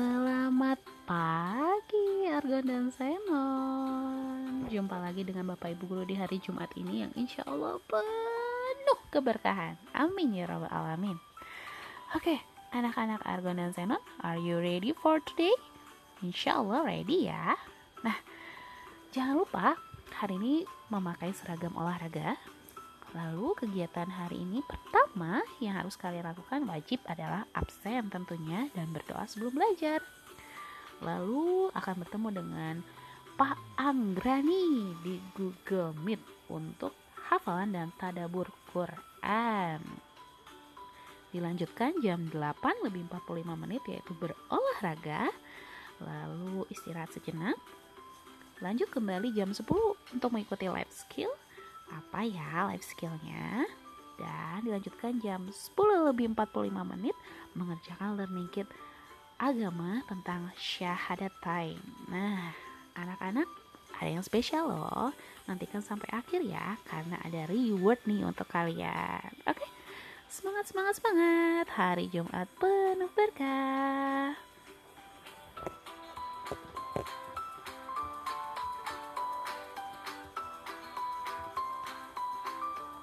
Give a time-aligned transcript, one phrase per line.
[0.00, 4.64] Selamat pagi Argon dan Senon.
[4.72, 9.76] Jumpa lagi dengan Bapak Ibu Guru di hari Jumat ini Yang insya Allah penuh keberkahan.
[9.92, 11.20] Amin ya Rabbal Alamin.
[12.16, 12.40] Oke,
[12.72, 15.52] anak-anak Argon dan Senon Are you ready for today?
[16.24, 17.60] Insya Allah ready ya.
[18.00, 18.16] Nah,
[19.12, 19.76] jangan lupa
[20.16, 22.40] hari ini memakai seragam olahraga
[23.10, 29.26] Lalu kegiatan hari ini pertama yang harus kalian lakukan wajib adalah absen tentunya dan berdoa
[29.26, 29.98] sebelum belajar.
[31.02, 32.74] Lalu akan bertemu dengan
[33.34, 36.22] Pak Anggrani di Google Meet
[36.54, 36.94] untuk
[37.26, 39.82] hafalan dan tadabur Quran.
[41.34, 45.30] Dilanjutkan jam 8 lebih 45 menit yaitu berolahraga,
[45.98, 47.58] lalu istirahat sejenak.
[48.62, 49.66] Lanjut kembali jam 10
[50.14, 51.32] untuk mengikuti life skill
[51.90, 53.66] apa ya life skillnya
[54.20, 57.16] dan dilanjutkan jam 10 lebih 45 menit
[57.56, 58.68] mengerjakan learning kit
[59.40, 61.80] agama tentang syahadat time.
[62.12, 62.52] Nah,
[62.92, 63.48] anak-anak
[63.96, 65.16] ada yang spesial loh.
[65.48, 69.32] Nantikan sampai akhir ya karena ada reward nih untuk kalian.
[69.48, 69.64] Oke.
[70.30, 71.66] Semangat semangat semangat.
[71.74, 74.09] Hari Jumat penuh berkah.